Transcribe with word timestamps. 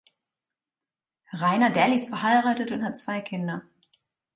Rainer 1.31 1.69
Dally 1.69 1.93
ist 1.93 2.09
verheiratet 2.09 2.71
und 2.71 2.83
hat 2.83 2.97
zwei 2.97 3.21
Kinder. 3.21 3.61